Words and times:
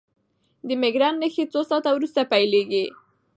د 0.67 0.69
مېګرین 0.81 1.15
نښې 1.21 1.43
څو 1.53 1.61
ساعته 1.69 1.89
وروسته 1.93 2.21
پیلېږي. 2.31 2.85